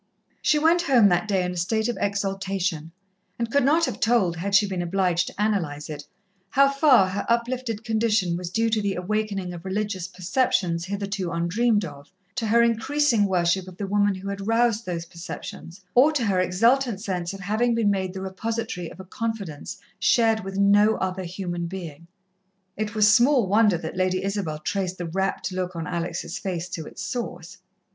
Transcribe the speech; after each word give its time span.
She 0.41 0.57
went 0.57 0.81
home 0.81 1.09
that 1.09 1.27
day 1.27 1.43
in 1.43 1.51
a 1.53 1.57
state 1.57 1.87
of 1.87 1.95
exaltation, 2.01 2.91
and 3.37 3.51
could 3.51 3.63
not 3.63 3.85
have 3.85 3.99
told, 3.99 4.35
had 4.37 4.55
she 4.55 4.65
been 4.67 4.81
obliged 4.81 5.27
to 5.27 5.35
analyse 5.37 5.91
it, 5.91 6.05
how 6.49 6.71
far 6.71 7.07
her 7.09 7.23
uplifted 7.29 7.83
condition 7.83 8.35
was 8.35 8.49
due 8.49 8.71
to 8.71 8.81
the 8.81 8.95
awakening 8.95 9.53
of 9.53 9.63
religious 9.63 10.07
perceptions 10.07 10.85
hitherto 10.85 11.31
undreamed 11.31 11.85
of, 11.85 12.09
to 12.33 12.47
her 12.47 12.63
increasing 12.63 13.25
worship 13.25 13.67
of 13.67 13.77
the 13.77 13.85
woman 13.85 14.15
who 14.15 14.27
had 14.29 14.47
roused 14.47 14.87
those 14.87 15.05
perceptions, 15.05 15.81
or 15.93 16.11
to 16.13 16.25
her 16.25 16.39
exultant 16.39 16.99
sense 16.99 17.31
of 17.31 17.41
having 17.41 17.75
been 17.75 17.91
made 17.91 18.11
the 18.15 18.21
repository 18.21 18.89
of 18.91 18.99
a 18.99 19.05
confidence 19.05 19.77
shared 19.99 20.39
with 20.43 20.57
no 20.57 20.95
other 20.95 21.25
human 21.25 21.67
being. 21.67 22.07
It 22.75 22.95
was 22.95 23.07
small 23.13 23.45
wonder 23.45 23.77
that 23.77 23.95
Lady 23.95 24.23
Isabel 24.23 24.57
traced 24.57 24.97
the 24.97 25.05
rapt 25.05 25.51
look 25.51 25.75
on 25.75 25.85
Alex' 25.85 26.39
face 26.39 26.67
to 26.69 26.87
its 26.87 27.03
source. 27.03 27.59